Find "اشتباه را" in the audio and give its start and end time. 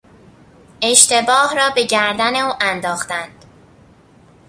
0.81-1.69